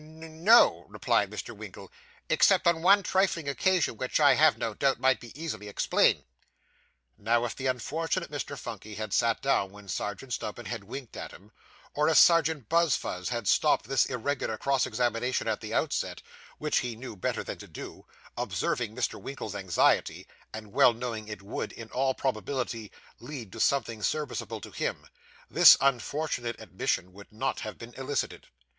'N 0.03 0.23
n 0.23 0.43
no,' 0.43 0.87
replied 0.89 1.29
Mr. 1.29 1.55
Winkle, 1.55 1.91
'except 2.27 2.65
on 2.65 2.81
one 2.81 3.03
trifling 3.03 3.47
occasion, 3.47 3.97
which, 3.97 4.19
I 4.19 4.33
have 4.33 4.57
no 4.57 4.73
doubt, 4.73 4.99
might 4.99 5.19
be 5.19 5.31
easily 5.39 5.67
explained.' 5.67 6.23
Now, 7.19 7.45
if 7.45 7.55
the 7.55 7.67
unfortunate 7.67 8.31
Mr. 8.31 8.57
Phunky 8.57 8.95
had 8.95 9.13
sat 9.13 9.43
down 9.43 9.69
when 9.69 9.87
Serjeant 9.87 10.33
Snubbin 10.33 10.65
had 10.65 10.85
winked 10.85 11.15
at 11.15 11.29
him, 11.29 11.51
or 11.93 12.09
if 12.09 12.17
Serjeant 12.17 12.67
Buzfuz 12.67 13.29
had 13.29 13.47
stopped 13.47 13.85
this 13.87 14.07
irregular 14.07 14.57
cross 14.57 14.87
examination 14.87 15.47
at 15.47 15.61
the 15.61 15.71
outset 15.75 16.23
(which 16.57 16.79
he 16.79 16.95
knew 16.95 17.15
better 17.15 17.43
than 17.43 17.59
to 17.59 17.67
do; 17.67 18.03
observing 18.35 18.95
Mr. 18.95 19.21
Winkle's 19.21 19.53
anxiety, 19.53 20.25
and 20.51 20.73
well 20.73 20.93
knowing 20.93 21.27
it 21.27 21.43
would, 21.43 21.71
in 21.73 21.91
all 21.91 22.15
probability, 22.15 22.91
lead 23.19 23.51
to 23.51 23.59
something 23.59 24.01
serviceable 24.01 24.61
to 24.61 24.71
him), 24.71 25.05
this 25.47 25.77
unfortunate 25.79 26.55
admission 26.59 27.13
would 27.13 27.31
not 27.31 27.59
have 27.59 27.77
been 27.77 27.93
elicited. 27.93 28.47